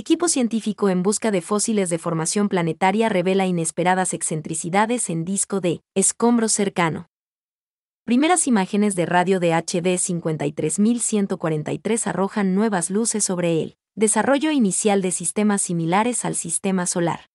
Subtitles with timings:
[0.00, 5.82] Equipo científico en busca de fósiles de formación planetaria revela inesperadas excentricidades en disco de
[5.96, 7.08] escombro cercano.
[8.04, 13.76] Primeras imágenes de radio de HD 53143 arrojan nuevas luces sobre él.
[13.96, 17.28] Desarrollo inicial de sistemas similares al sistema solar.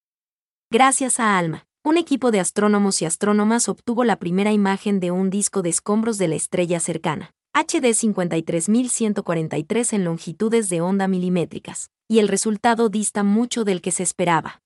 [0.72, 5.30] Gracias a ALMA, un equipo de astrónomos y astrónomas obtuvo la primera imagen de un
[5.30, 12.18] disco de escombros de la estrella cercana, HD 53143 en longitudes de onda milimétricas, y
[12.18, 14.64] el resultado dista mucho del que se esperaba.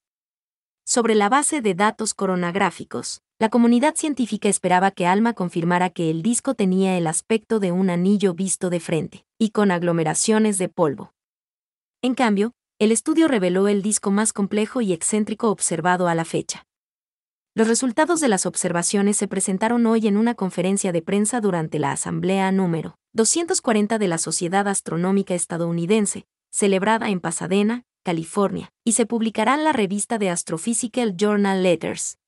[0.86, 6.22] Sobre la base de datos coronagráficos, la comunidad científica esperaba que ALMA confirmara que el
[6.22, 11.12] disco tenía el aspecto de un anillo visto de frente, y con aglomeraciones de polvo.
[12.00, 16.64] En cambio, el estudio reveló el disco más complejo y excéntrico observado a la fecha.
[17.58, 21.90] Los resultados de las observaciones se presentaron hoy en una conferencia de prensa durante la
[21.90, 29.54] Asamblea número 240 de la Sociedad Astronómica Estadounidense, celebrada en Pasadena, California, y se publicará
[29.54, 32.18] en la revista de Astrophysical Journal Letters.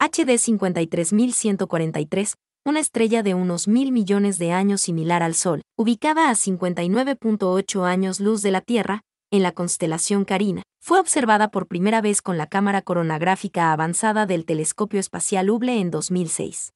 [0.00, 6.34] HD 53143, una estrella de unos mil millones de años similar al Sol, ubicada a
[6.34, 12.22] 59.8 años luz de la Tierra, en la constelación Carina, fue observada por primera vez
[12.22, 16.72] con la cámara coronagráfica avanzada del telescopio espacial Hubble en 2006.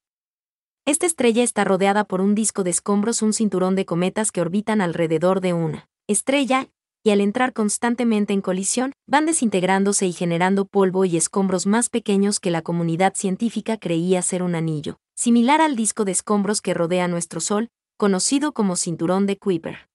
[0.87, 4.83] Esta estrella está rodeada por un disco de escombros, un cinturón de cometas que orbitan
[4.83, 6.69] alrededor de una estrella,
[7.03, 12.41] y al entrar constantemente en colisión, van desintegrándose y generando polvo y escombros más pequeños
[12.41, 17.09] que la comunidad científica creía ser un anillo, similar al disco de escombros que rodea
[17.09, 19.89] nuestro Sol, conocido como cinturón de Kuiper.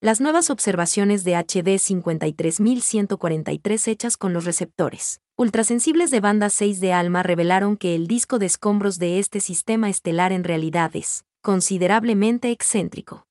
[0.00, 6.92] Las nuevas observaciones de HD 53143 hechas con los receptores ultrasensibles de banda 6 de
[6.92, 12.52] ALMA revelaron que el disco de escombros de este sistema estelar en realidad es considerablemente
[12.52, 13.26] excéntrico.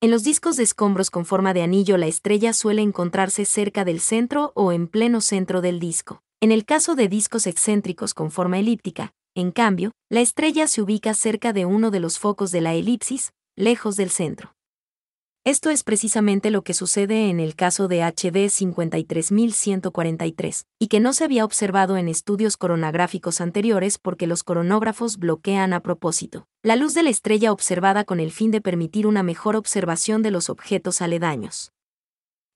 [0.00, 4.00] En los discos de escombros con forma de anillo la estrella suele encontrarse cerca del
[4.00, 6.22] centro o en pleno centro del disco.
[6.40, 11.12] En el caso de discos excéntricos con forma elíptica, en cambio, la estrella se ubica
[11.12, 14.54] cerca de uno de los focos de la elipsis, lejos del centro.
[15.46, 21.12] Esto es precisamente lo que sucede en el caso de HD 53143, y que no
[21.12, 26.94] se había observado en estudios coronagráficos anteriores porque los coronógrafos bloquean a propósito la luz
[26.94, 31.02] de la estrella observada con el fin de permitir una mejor observación de los objetos
[31.02, 31.72] aledaños.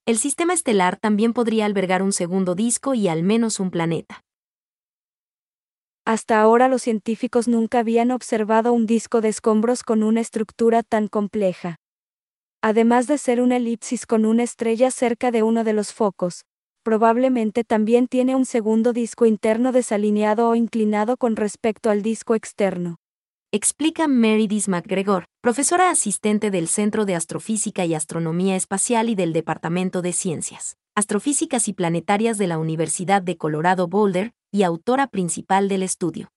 [0.07, 4.23] El sistema estelar también podría albergar un segundo disco y al menos un planeta.
[6.05, 11.07] Hasta ahora los científicos nunca habían observado un disco de escombros con una estructura tan
[11.07, 11.77] compleja.
[12.61, 16.43] Además de ser una elipsis con una estrella cerca de uno de los focos,
[16.83, 22.97] probablemente también tiene un segundo disco interno desalineado o inclinado con respecto al disco externo.
[23.53, 30.01] Explica Meredith McGregor, profesora asistente del Centro de Astrofísica y Astronomía Espacial y del Departamento
[30.01, 35.83] de Ciencias, Astrofísicas y Planetarias de la Universidad de Colorado Boulder, y autora principal del
[35.83, 36.29] estudio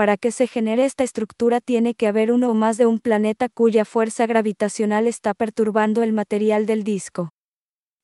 [0.00, 3.50] para que se genere esta estructura tiene que haber uno o más de un planeta
[3.50, 7.28] cuya fuerza gravitacional está perturbando el material del disco.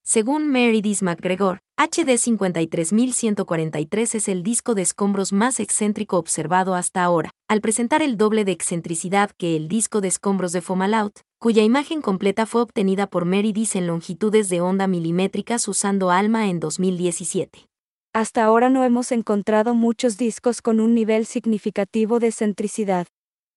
[0.05, 7.31] Según Meredith McGregor, HD 53143 es el disco de escombros más excéntrico observado hasta ahora,
[7.49, 12.03] al presentar el doble de excentricidad que el disco de escombros de Fomalhaut, cuya imagen
[12.03, 17.67] completa fue obtenida por Meredith en longitudes de onda milimétricas usando ALMA en 2017.
[18.17, 23.07] Hasta ahora no hemos encontrado muchos discos con un nivel significativo de excentricidad.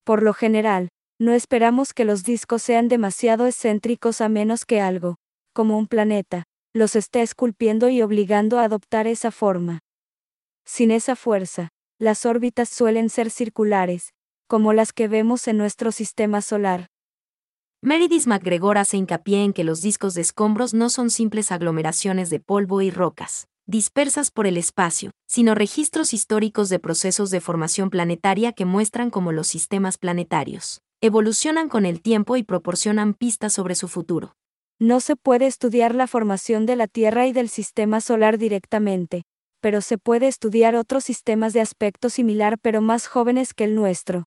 [0.03, 5.15] Por lo general, no esperamos que los discos sean demasiado excéntricos a menos que algo,
[5.53, 6.43] como un planeta,
[6.73, 9.79] los esté esculpiendo y obligando a adoptar esa forma.
[10.65, 14.09] Sin esa fuerza, las órbitas suelen ser circulares,
[14.49, 16.87] como las que vemos en nuestro sistema solar.
[17.81, 22.41] Meredith McGregor hace hincapié en que los discos de escombros no son simples aglomeraciones de
[22.41, 28.51] polvo y rocas dispersas por el espacio, sino registros históricos de procesos de formación planetaria
[28.51, 33.87] que muestran cómo los sistemas planetarios evolucionan con el tiempo y proporcionan pistas sobre su
[33.87, 34.33] futuro.
[34.79, 39.21] No se puede estudiar la formación de la Tierra y del sistema solar directamente,
[39.61, 44.25] pero se puede estudiar otros sistemas de aspecto similar pero más jóvenes que el nuestro.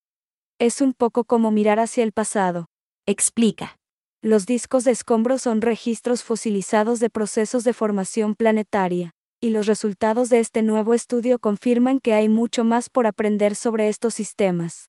[0.61, 2.67] Es un poco como mirar hacia el pasado.
[3.07, 3.77] Explica.
[4.23, 9.13] Los discos de escombros son registros fosilizados de procesos de formación planetaria
[9.43, 13.89] y los resultados de este nuevo estudio confirman que hay mucho más por aprender sobre
[13.89, 14.89] estos sistemas.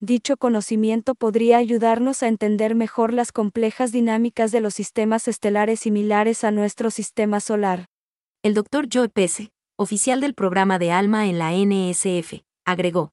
[0.00, 6.42] Dicho conocimiento podría ayudarnos a entender mejor las complejas dinámicas de los sistemas estelares similares
[6.42, 7.86] a nuestro sistema solar.
[8.42, 8.88] El Dr.
[8.92, 13.12] Joe Pese, oficial del programa de ALMA en la NSF, agregó.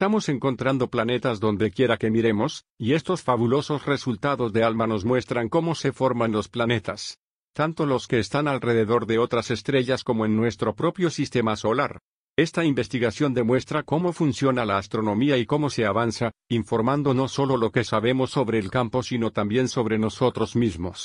[0.00, 5.50] Estamos encontrando planetas donde quiera que miremos, y estos fabulosos resultados de ALMA nos muestran
[5.50, 7.21] cómo se forman los planetas.
[7.52, 11.98] Tanto los que están alrededor de otras estrellas como en nuestro propio sistema solar.
[12.36, 17.70] Esta investigación demuestra cómo funciona la astronomía y cómo se avanza, informando no solo lo
[17.70, 21.00] que sabemos sobre el campo sino también sobre nosotros mismos.